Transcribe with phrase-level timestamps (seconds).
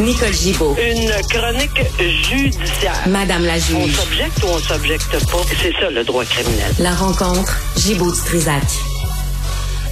[0.00, 0.74] Nicole Gibaud.
[0.76, 2.94] Une chronique judiciaire.
[3.08, 3.92] Madame la On juge.
[3.94, 5.38] s'objecte ou on s'objecte pas?
[5.62, 6.72] C'est ça le droit criminel.
[6.80, 8.62] La rencontre, Gibaud-Strisac.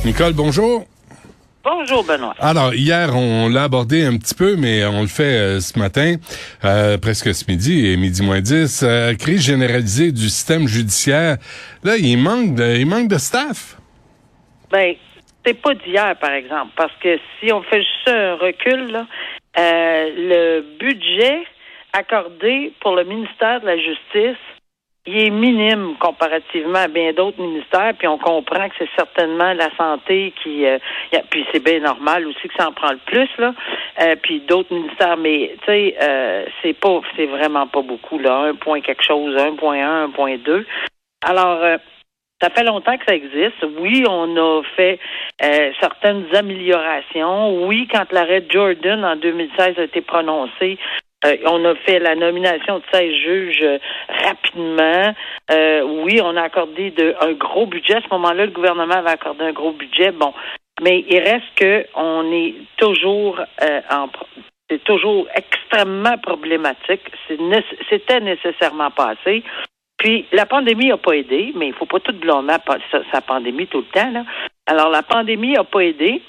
[0.04, 0.84] Nicole, bonjour.
[1.62, 2.34] Bonjour Benoît.
[2.40, 6.16] Alors, hier, on l'a abordé un petit peu, mais on le fait euh, ce matin,
[6.64, 8.80] euh, presque ce midi, et midi moins 10.
[8.82, 11.36] Euh, crise généralisée du système judiciaire.
[11.84, 13.76] Là, il manque de, il manque de staff.
[14.72, 14.94] Ben,
[15.46, 19.06] c'est pas d'hier, par exemple, parce que si on fait juste un recul, là,
[19.56, 21.44] le budget
[21.92, 24.38] accordé pour le ministère de la Justice,
[25.04, 29.68] il est minime comparativement à bien d'autres ministères, puis on comprend que c'est certainement la
[29.76, 30.78] santé qui, euh,
[31.28, 33.52] puis c'est bien normal aussi que ça en prend le plus là,
[34.00, 38.42] euh, puis d'autres ministères, mais tu sais, euh, c'est pas, c'est vraiment pas beaucoup là,
[38.42, 40.64] un point quelque chose, un point un, un point deux.
[41.24, 41.78] Alors euh,
[42.42, 43.64] ça fait longtemps que ça existe.
[43.78, 44.98] Oui, on a fait
[45.42, 47.66] euh, certaines améliorations.
[47.66, 50.78] Oui, quand l'arrêt Jordan en 2016 a été prononcé,
[51.24, 55.14] euh, on a fait la nomination de 16 juges euh, rapidement.
[55.50, 57.94] Euh, oui, on a accordé de, un gros budget.
[57.94, 60.10] À ce moment-là, le gouvernement avait accordé un gros budget.
[60.10, 60.34] Bon,
[60.82, 64.08] mais il reste que on est toujours euh, en
[64.68, 67.02] c'est toujours extrêmement problématique.
[67.28, 69.42] C'était nécessairement passé.
[70.02, 72.56] Puis la pandémie n'a pas aidé, mais il faut pas tout blâmer
[73.12, 74.24] sa, pandémie tout le temps.
[74.66, 76.20] Alors la pandémie n'a pas aidé.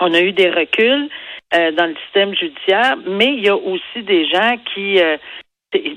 [0.00, 1.08] On a eu des reculs
[1.54, 5.16] euh, dans le système judiciaire, mais il y a aussi des gens qui euh,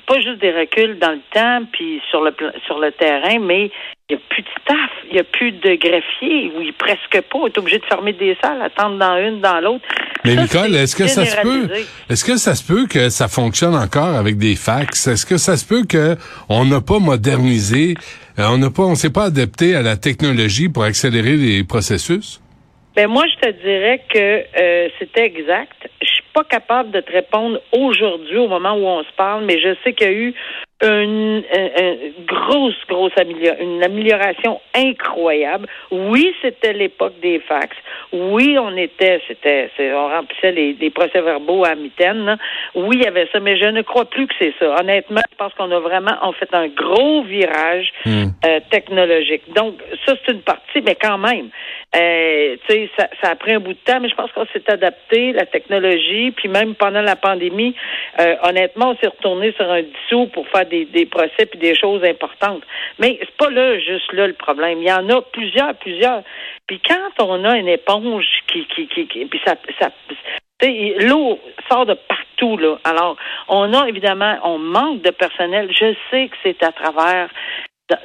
[0.06, 2.36] pas juste des reculs dans le temps puis sur le
[2.68, 3.72] sur le terrain, mais
[4.08, 7.40] il n'y a plus de staff, il n'y a plus de greffiers, oui, presque pas.
[7.40, 9.88] On est obligé de fermer des salles, attendre dans une, dans l'autre.
[10.26, 11.70] Mais Ça, Nicole, est-ce que ça se peut,
[12.10, 15.08] est-ce que ça se peut que ça fonctionne encore avec des fax?
[15.08, 16.16] Est-ce que ça se peut que
[16.50, 17.96] on n'a pas modernisé,
[18.38, 22.42] euh, on n'a pas, on s'est pas adapté à la technologie pour accélérer les processus?
[22.96, 25.90] Ben moi, je te dirais que euh, c'était exact.
[26.02, 29.60] Je suis pas capable de te répondre aujourd'hui, au moment où on se parle, mais
[29.60, 30.34] je sais qu'il y a eu
[30.82, 31.44] une,
[32.26, 35.68] grosse, grosse amélioration, une amélioration incroyable.
[35.92, 37.76] Oui, c'était l'époque des fax.
[38.12, 42.26] Oui, on était, c'était, on remplissait les, les procès-verbaux à mitaine.
[42.26, 42.38] là.
[42.76, 44.76] Oui, il y avait ça, mais je ne crois plus que c'est ça.
[44.80, 49.44] Honnêtement, je pense qu'on a vraiment, on fait un gros virage euh, technologique.
[49.54, 49.76] Donc,
[50.06, 51.50] ça, c'est une partie, mais quand même.
[51.96, 52.56] Euh,
[52.98, 55.46] ça, ça a pris un bout de temps, mais je pense qu'on s'est adapté, la
[55.46, 57.76] technologie, puis même pendant la pandémie,
[58.20, 61.76] euh, honnêtement, on s'est retourné sur un dissous pour faire des, des procès puis des
[61.76, 62.64] choses importantes.
[63.00, 64.80] Mais c'est pas là, juste là, le problème.
[64.82, 66.24] Il y en a plusieurs, plusieurs.
[66.68, 69.90] Puis quand on a une éponge qui, qui, qui, qui puis ça, ça
[71.00, 72.78] l'eau sort de partout, là.
[72.84, 75.70] Alors, on a évidemment, on manque de personnel.
[75.72, 77.30] Je sais que c'est à travers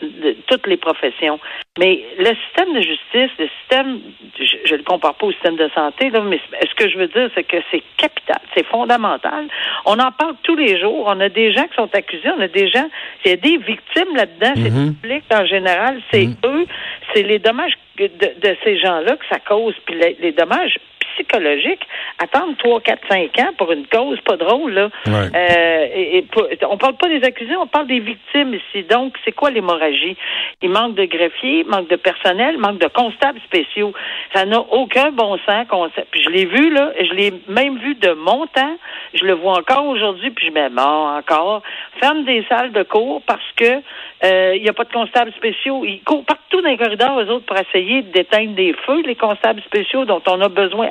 [0.03, 1.39] de, toutes les professions.
[1.79, 4.01] Mais le système de justice, le système,
[4.39, 7.09] je ne le compare pas au système de santé, là, mais ce que je veux
[7.09, 9.47] dire, c'est que c'est capital, c'est fondamental.
[9.85, 11.05] On en parle tous les jours.
[11.07, 12.89] On a des gens qui sont accusés, on a des gens,
[13.25, 16.67] il y a des victimes là-dedans, c'est le public en général, c'est eux,
[17.15, 20.77] c'est les dommages de, de ces gens-là que ça cause, puis les, les dommages
[21.16, 21.82] psychologiques,
[22.22, 24.88] attendre 3, 4, 5 ans pour une cause pas drôle, là.
[25.06, 25.31] Ouais.
[25.34, 28.84] Euh, et, et pas- on parle pas des accusés, on parle des victimes ici.
[28.84, 30.16] Donc, c'est quoi l'hémorragie?
[30.62, 33.93] Il manque de greffiers, manque de personnel, manque de constables spéciaux.
[34.34, 35.66] Ça n'a aucun bon sens.
[36.10, 38.77] Puis je l'ai vu, là, je l'ai même vu de mon temps.
[39.15, 40.83] Je le vois encore aujourd'hui, puis je me dis, bon,
[41.19, 41.62] encore.
[42.00, 43.81] Ferme des salles de cours parce que
[44.25, 45.84] euh, il n'y a pas de constables spéciaux.
[45.84, 49.62] Ils courent partout dans les corridors, eux autres, pour essayer d'éteindre des feux, les constables
[49.62, 50.88] spéciaux dont on a besoin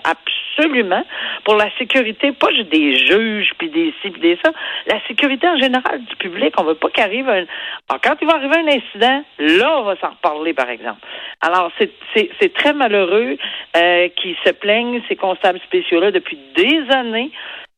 [0.55, 1.03] absolument
[1.43, 4.51] pour la sécurité, pas juste des juges, puis des ci, puis des ça,
[4.87, 6.53] la sécurité en général du public.
[6.59, 7.45] On veut pas qu'arrive un...
[7.89, 10.99] Alors, quand il va arriver un incident, là, on va s'en reparler, par exemple.
[11.41, 13.37] Alors, c'est- très malheureux
[13.75, 17.31] euh, qu'ils se plaignent, ces constables spéciaux-là, depuis des années.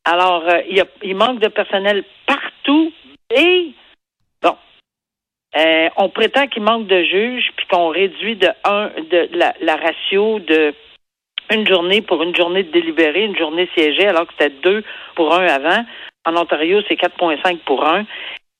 [0.04, 0.60] Alors, euh,
[1.02, 2.92] il, manque de personnel partout
[3.34, 3.72] et,
[4.40, 4.56] bon,
[5.56, 9.28] euh, on prétend qu'il manque de juges, puis qu'on réduit de un de
[9.60, 10.74] la ratio de
[11.50, 14.84] une journée pour une journée de délibéré, une journée siégée, alors que c'était deux
[15.14, 15.84] pour un avant.
[16.24, 18.04] En Ontario, c'est 4,5 pour un.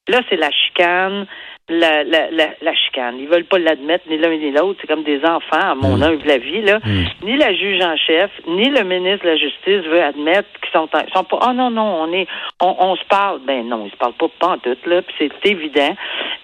[0.09, 1.27] Là, c'est la chicane,
[1.69, 3.19] la, la, la, la chicane.
[3.19, 4.79] Ils veulent pas l'admettre, ni l'un ni l'autre.
[4.81, 6.63] C'est comme des enfants, à mon humble avis.
[6.63, 6.79] Là.
[7.23, 10.89] Ni la juge en chef, ni le ministre de la Justice veut admettre qu'ils sont,
[10.93, 11.39] en- ils sont pas.
[11.49, 12.27] Oh non, non, on est,
[12.61, 13.41] on, on se parle.
[13.47, 15.95] Ben non, ils se parlent pas pas en tout, là, puis c'est évident.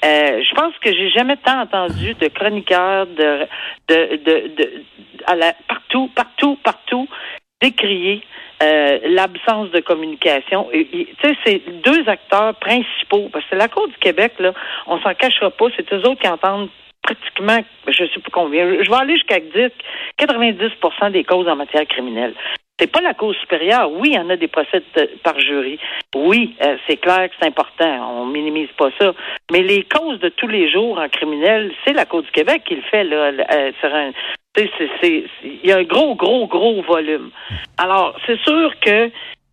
[0.05, 3.47] Euh, je pense que j'ai jamais tant entendu de chroniqueurs de,
[3.89, 4.83] de, de, de,
[5.27, 7.09] à la, partout, partout, partout
[7.65, 8.23] décrier
[8.63, 10.69] euh, l'absence de communication.
[10.73, 13.29] Tu sais, c'est deux acteurs principaux.
[13.33, 14.53] Parce que la Cour du Québec, là,
[14.87, 16.69] on s'en cachera pas, c'est eux autres qui entendent
[17.03, 19.71] pratiquement, je sais pas combien, je vais aller jusqu'à dire
[20.19, 22.35] 90% des causes en matière criminelle.
[22.79, 23.91] C'est pas la cause supérieure.
[23.93, 24.83] Oui, il y en a des procès
[25.23, 25.79] par jury.
[26.17, 28.21] Oui, euh, c'est clair que c'est important.
[28.21, 29.13] On minimise pas ça.
[29.53, 32.75] Mais les causes de tous les jours en criminel, c'est la Cour du Québec qui
[32.75, 33.05] le fait.
[33.05, 34.11] Là, euh, un,
[34.57, 37.31] il y a un gros, gros, gros volume.
[37.79, 39.11] Alors, c'est sûr que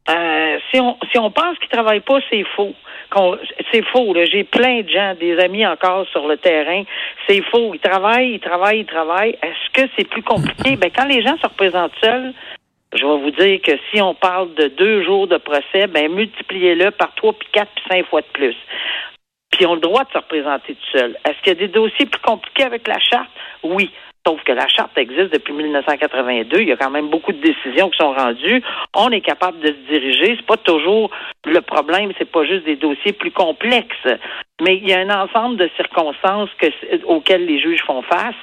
[0.09, 2.73] euh, si on si on pense qu'ils travaillent pas, c'est faux.
[3.71, 4.15] C'est faux.
[4.31, 6.83] J'ai plein de gens, des amis encore sur le terrain.
[7.27, 7.73] C'est faux.
[7.73, 9.37] Ils travaillent, ils travaillent, ils travaillent.
[9.41, 10.75] Est-ce que c'est plus compliqué?
[10.75, 12.33] Ben, quand les gens se représentent seuls,
[12.93, 16.91] je vais vous dire que si on parle de deux jours de procès, ben multipliez-le
[16.91, 18.55] par trois, puis quatre, puis cinq fois de plus.
[19.51, 21.17] Puis ils ont le droit de se représenter tout seul.
[21.25, 23.29] Est-ce qu'il y a des dossiers plus compliqués avec la charte?
[23.63, 23.91] Oui.
[24.27, 26.59] Sauf que la charte existe depuis 1982.
[26.59, 28.61] Il y a quand même beaucoup de décisions qui sont rendues.
[28.95, 30.35] On est capable de se diriger.
[30.37, 31.09] C'est pas toujours
[31.45, 32.11] le problème.
[32.19, 34.07] C'est pas juste des dossiers plus complexes.
[34.61, 36.67] Mais il y a un ensemble de circonstances que,
[37.05, 38.35] auxquelles les juges font face.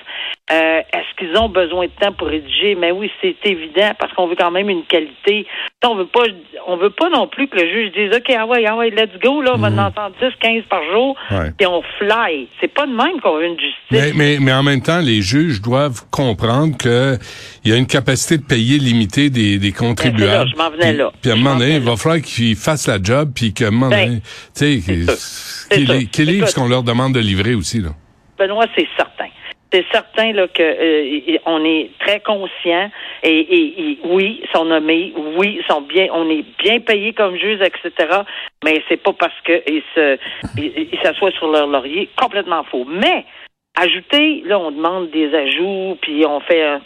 [0.50, 2.74] Euh, est-ce qu'ils ont besoin de temps pour rédiger?
[2.74, 5.46] Mais oui, c'est évident parce qu'on veut quand même une qualité.
[5.84, 6.22] On veut pas,
[6.66, 9.20] on veut pas non plus que le juge dise, OK, ah ouais, ah ouais, let's
[9.22, 9.78] go, là, on va en mhm.
[9.78, 11.16] entendre 10, 15 par jour,
[11.60, 12.48] et on fly.
[12.60, 13.76] C'est pas de même qu'on veut une justice.
[13.90, 17.18] Mais, mais, mais, en même temps, les juges doivent comprendre que
[17.64, 20.50] il y a une capacité de payer limitée des, des contribuables.
[20.50, 21.12] je m'en venais là.
[21.20, 23.70] Puis à un moment donné, il va falloir qu'ils fassent la job, puis qu'à un
[23.70, 24.20] moment ben, donné,
[24.56, 27.90] tu sais, qu'ils livrent ce qu'on leur demande de livrer aussi, là?
[28.38, 29.17] Benoît, c'est certain
[29.72, 32.90] c'est certain là que euh, on est très conscient
[33.22, 37.36] et, et, oui, ils sont nommés, oui, ils sont bien, on est bien payés comme
[37.36, 38.20] juges, etc.
[38.64, 40.18] Mais c'est pas parce qu'ils se
[40.56, 42.86] ils s'assoient sur leur laurier, complètement faux.
[42.88, 43.24] Mais
[43.76, 46.80] ajouter, là, on demande des ajouts, puis on fait un,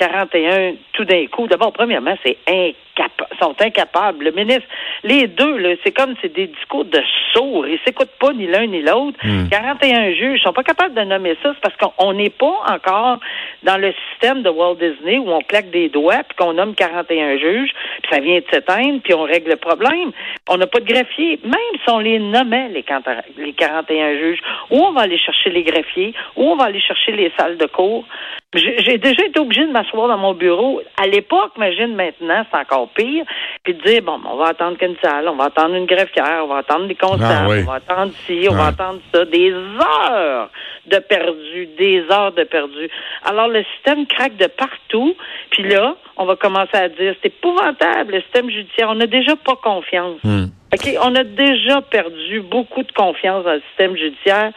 [0.00, 1.46] 41 tout d'un coup.
[1.46, 4.24] D'abord, premièrement, c'est incapable, sont incapables.
[4.24, 4.66] Le ministre,
[5.04, 7.00] les deux, c'est comme c'est des discours de
[7.32, 7.66] sourds.
[7.68, 9.18] Ils s'écoutent pas ni l'un ni l'autre.
[9.50, 10.14] 41 hmm.
[10.14, 11.52] juges sont pas capables de nommer ça.
[11.54, 13.18] C'est parce qu'on n'est pas encore
[13.62, 17.36] dans le système de Walt Disney où on claque des doigts puis qu'on nomme 41
[17.36, 17.70] juges,
[18.02, 20.12] puis ça vient de s'éteindre, puis on règle le problème.
[20.48, 21.38] On n'a pas de greffier.
[21.44, 26.14] Même si on les nommait, les 41 juges, où on va aller chercher les greffiers,
[26.36, 28.06] où on va aller chercher les salles de cours,
[28.52, 30.80] j'ai déjà été obligé de m'asseoir dans mon bureau.
[31.00, 33.24] À l'époque, imagine maintenant, c'est encore pire.
[33.62, 36.48] Puis de dire, bon, on va attendre qu'une salle, on va attendre une greffière, on
[36.48, 39.24] va attendre des constables, ah on va attendre ci, on va attendre ça.
[39.24, 40.50] Des heures
[40.86, 42.90] de perdu, des heures de perdu.
[43.24, 45.14] Alors, le système craque de partout.
[45.50, 48.88] Puis là, on va commencer à dire, c'est épouvantable, le système judiciaire.
[48.90, 50.18] On n'a déjà pas confiance.
[50.24, 50.46] Hmm.
[50.72, 50.88] OK?
[51.02, 54.50] On a déjà perdu beaucoup de confiance dans le système judiciaire.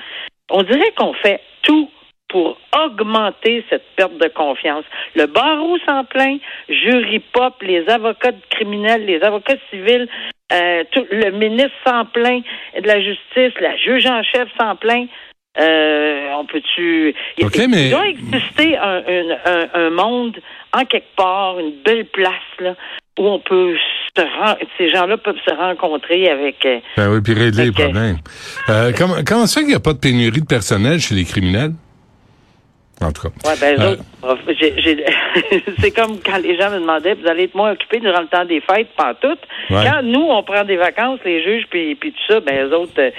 [0.50, 1.90] On dirait qu'on fait tout
[2.34, 4.86] pour augmenter cette perte de confiance.
[5.16, 10.10] Le barreau s'en plaint, jury pop, les avocats criminels, les avocats civils,
[10.52, 12.44] euh, tout, le ministre s'en plaint
[12.76, 15.08] de la justice, la juge en chef s'en plaint.
[15.60, 17.14] Euh, on peut-tu.
[17.38, 19.04] il, doit exister un,
[19.46, 20.36] un, un, monde
[20.76, 22.74] en quelque part, une belle place là,
[23.20, 24.24] où on peut se
[24.78, 26.66] ces gens-là peuvent se rencontrer avec.
[26.66, 28.18] Euh, ben oui, puis régler les problèmes.
[28.98, 31.74] comment, comment ça qu'il n'y a pas de pénurie de personnel chez les criminels?
[33.04, 33.50] En tout cas.
[33.50, 34.36] Ouais, ben, euh,
[35.80, 38.46] c'est comme quand les gens me demandaient, vous allez être moins occupés durant le temps
[38.46, 39.42] des fêtes, pas toutes.
[39.70, 42.94] Quand nous, on prend des vacances, les juges, puis, puis tout ça, ben, eux autres,
[43.00, 43.12] euh,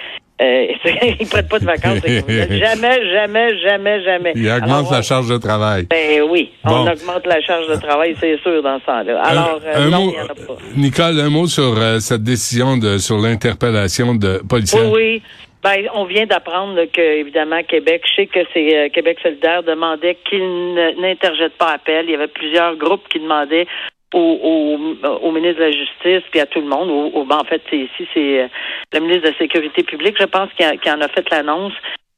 [0.43, 0.67] euh
[1.21, 2.01] ils prennent pas de vacances.
[2.07, 4.33] jamais, jamais, jamais, jamais.
[4.35, 5.87] Ils augmentent la charge de travail.
[5.91, 9.23] Ben oui, on augmente la charge de travail, c'est sûr, dans ce sens-là.
[9.23, 10.57] Alors, euh, non, y en a pas.
[10.77, 14.81] Nicole, un mot sur cette décision de sur l'interpellation de policiers.
[14.81, 15.23] Oui, oui.
[15.64, 20.18] Ben, on vient d'apprendre que, évidemment, Québec, je sais que c'est euh, Québec solidaire demandait
[20.28, 22.04] qu'il n'interjette pas appel.
[22.04, 23.66] Il y avait plusieurs groupes qui demandaient
[24.12, 24.78] au,
[25.23, 26.90] au, ministre de la Justice puis à tout le monde.
[27.14, 28.49] Au, ben, en fait, c'est ici, c'est euh,
[28.92, 31.73] le ministre de la Sécurité publique, je pense, qui, en a fait l'annonce.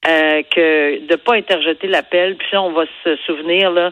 [0.09, 2.37] Euh, que de pas interjeter l'appel.
[2.37, 3.91] Puis on va se souvenir là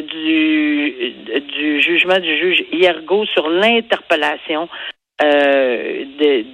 [0.00, 1.14] du,
[1.56, 4.68] du jugement du juge Hiergo sur l'interpellation
[5.20, 6.04] euh,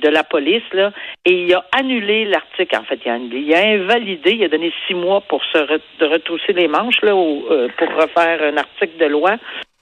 [0.02, 0.92] de, la police, là,
[1.24, 5.20] et il a annulé l'article, en fait, il a, invalidé, il a donné six mois
[5.22, 5.58] pour se
[6.04, 9.36] retrousser les manches, là, euh, pour refaire un article de loi,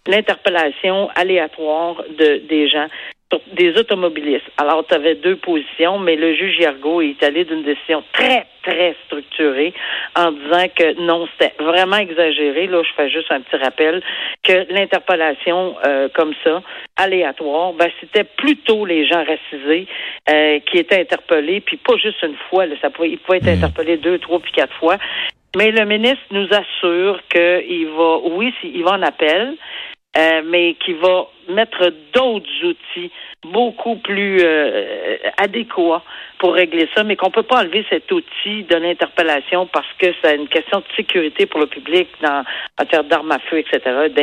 [0.07, 2.87] l'interpellation aléatoire de, des gens
[3.55, 4.49] des automobilistes.
[4.57, 8.95] Alors, tu avais deux positions, mais le juge Yargo est allé d'une décision très, très
[9.07, 9.75] structurée
[10.15, 12.69] en disant que non, c'était vraiment exagéré.
[12.69, 14.01] Là, je fais juste un petit rappel
[14.45, 16.63] que l'interpellation euh, comme ça,
[16.97, 19.89] aléatoire, ben, c'était plutôt les gens racisés
[20.31, 22.67] euh, qui étaient interpellés, puis pas juste une fois.
[22.67, 23.65] Là, ça pouvait, ils pouvaient être mmh.
[23.65, 24.99] interpellés deux, trois, puis quatre fois.
[25.57, 29.57] Mais le ministre nous assure qu'il va, oui, il va en appel,
[30.17, 33.11] euh, mais qui va mettre d'autres outils
[33.53, 36.03] beaucoup plus euh, adéquats
[36.39, 40.37] pour régler ça, mais qu'on peut pas enlever cet outil de l'interpellation parce que c'est
[40.37, 42.45] une question de sécurité pour le public dans, en
[42.79, 43.81] matière d'armes à feu, etc.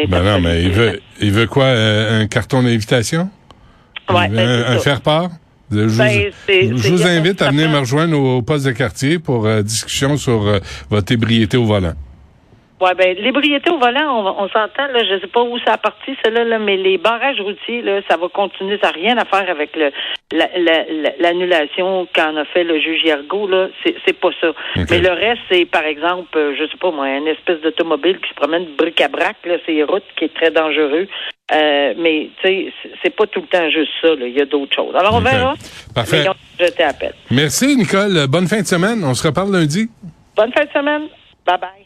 [0.10, 1.66] Ben non, mais il veut, il veut quoi?
[1.66, 3.30] Euh, un carton d'invitation?
[4.10, 5.30] Ouais, ben, un, un faire-part?
[5.72, 9.18] Je, vous, Ben, c'est- je vous invite à venir me rejoindre au poste de quartier
[9.18, 10.60] pour euh, discussion sur
[10.90, 11.94] votre ébriété au volant.
[12.84, 15.78] Ouais, ben l'ébriété au volant, on, on s'entend là, je sais pas où ça a
[15.78, 19.26] parti celle-là, là, mais les barrages routiers là, ça va continuer, ça n'a rien à
[19.26, 19.92] faire avec le
[20.34, 24.52] la- la- la- l'annulation qu'en a fait le juge Yergo là, c'est c'est pas ça.
[24.92, 28.30] Mais le reste, c'est par exemple, euh, je sais pas moi, une espèce d'automobile qui
[28.30, 31.08] se promène bric-à-brac là, c'est les routes qui est très dangereux.
[31.54, 34.10] Euh, mais tu sais, c'est- pas tout le temps juste ça.
[34.20, 34.96] Il y a d'autres choses.
[34.96, 35.54] Alors on verra.
[35.94, 36.24] Parfait.
[36.60, 37.14] Mais jeté appel.
[37.30, 38.28] Merci, Nicole.
[38.28, 39.04] Bonne fin de semaine.
[39.04, 39.88] On se reparle lundi.
[40.36, 41.04] Bonne fin de semaine.
[41.46, 41.83] Bye bye.